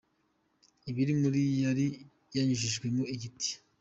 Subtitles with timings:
[0.89, 1.85] Ibiri muri yo yari
[2.35, 3.49] yanyujijwemo igiti.